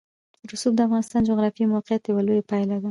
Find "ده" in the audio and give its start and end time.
2.77-2.79